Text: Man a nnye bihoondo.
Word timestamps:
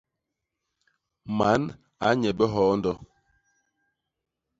Man 1.37 1.61
a 2.05 2.07
nnye 2.13 2.31
bihoondo. 2.37 2.93